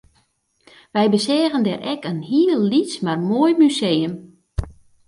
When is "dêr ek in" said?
1.67-2.19